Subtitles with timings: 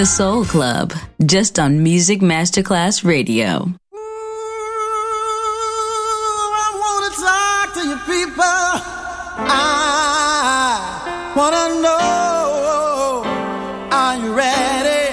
[0.00, 0.94] The Soul Club,
[1.26, 3.64] just on Music Masterclass Radio.
[3.64, 3.98] Ooh,
[6.56, 8.42] I want to talk to you people.
[9.44, 9.92] I
[11.36, 13.24] want to know,
[13.92, 15.12] are you ready?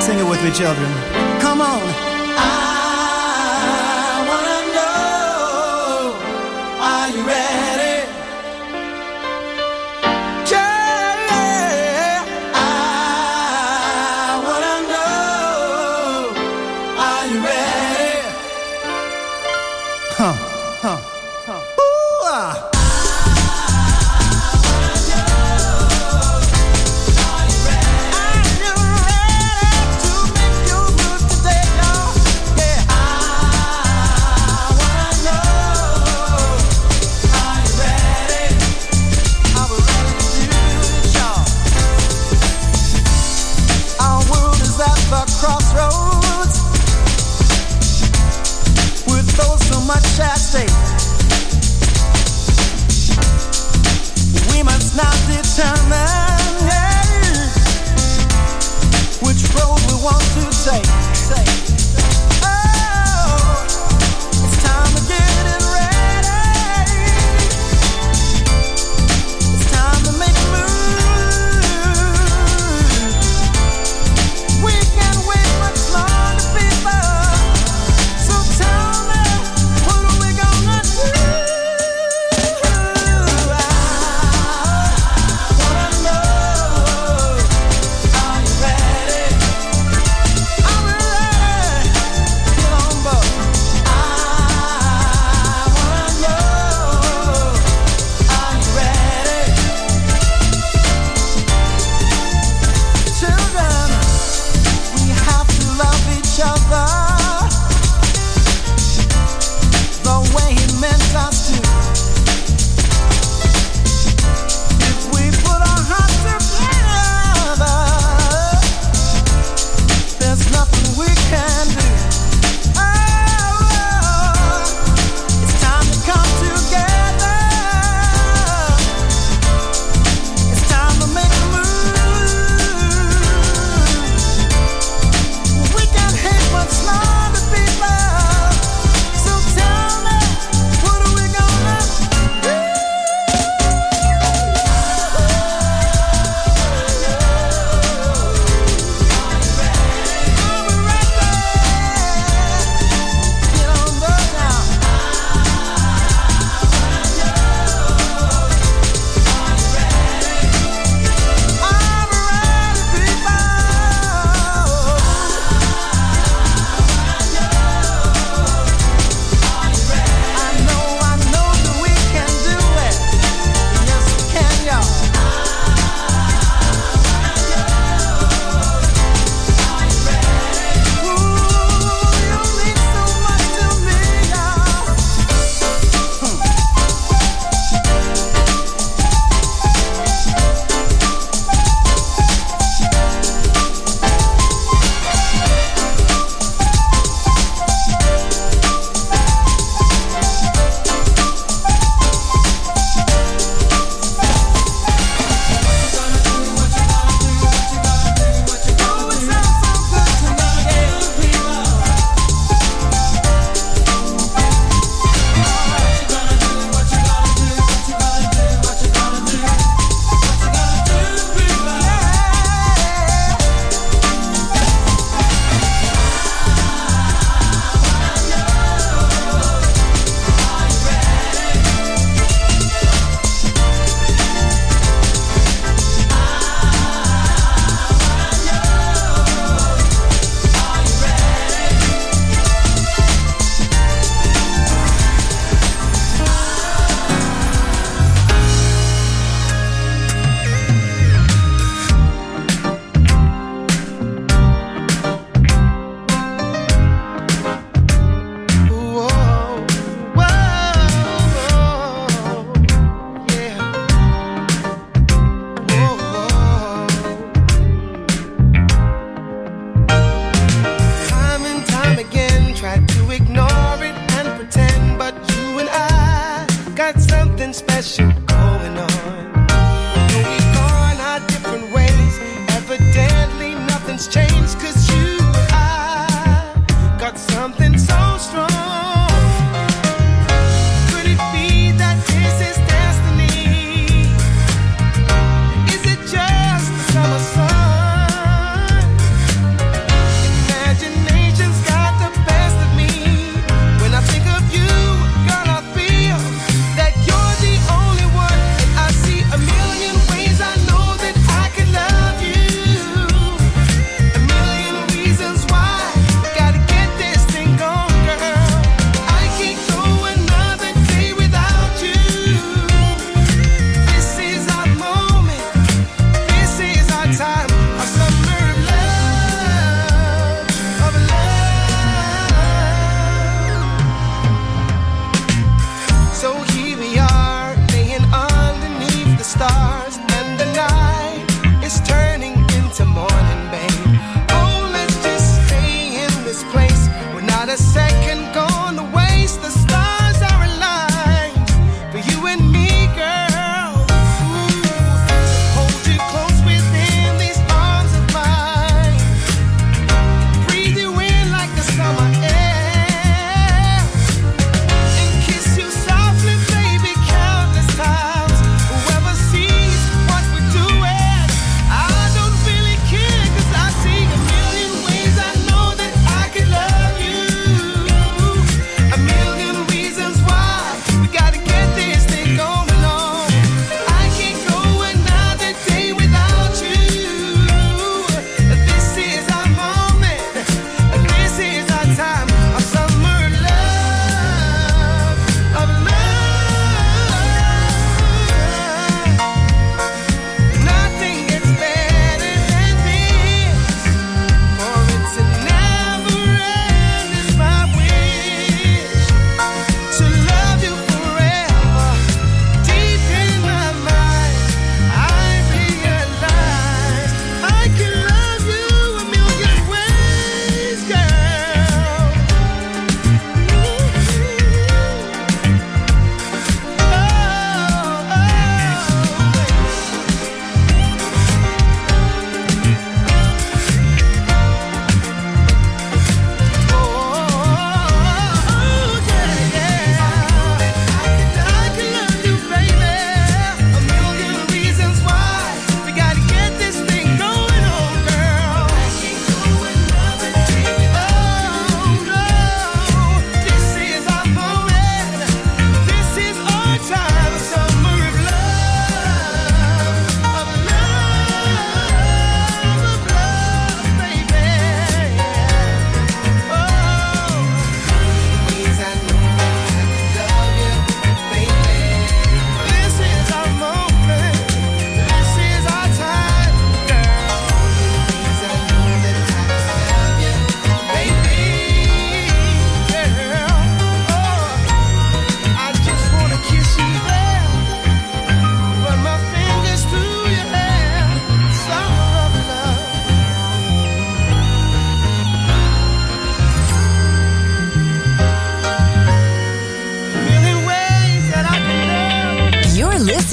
[0.00, 0.90] Sing it with me, children.
[1.42, 2.09] Come on.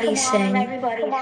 [0.00, 0.14] Da.
[0.14, 1.12] Sing, everybody sing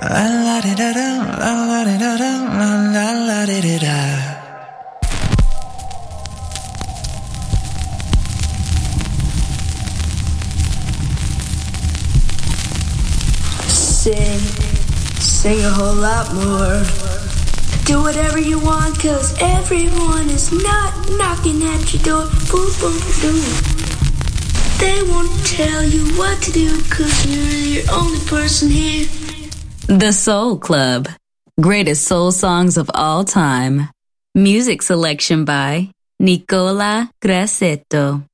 [0.00, 4.38] I let it out, I let it out, I let it out.
[13.68, 14.38] Sing,
[15.18, 16.84] sing a whole lot more.
[17.84, 22.26] Do whatever you want, cause everyone is not knocking at your door.
[22.50, 23.67] Boom, boom, boom.
[24.78, 29.06] They won't tell you what to do, cause you're the only person here.
[29.88, 31.08] The Soul Club.
[31.60, 33.88] Greatest soul songs of all time.
[34.34, 38.27] Music selection by Nicola Grassetto.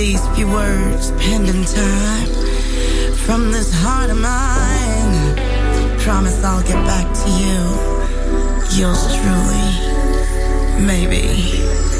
[0.00, 2.26] these few words penned in time
[3.26, 5.36] from this heart of mine.
[5.98, 8.80] Promise I'll get back to you.
[8.80, 11.99] Yours truly, maybe.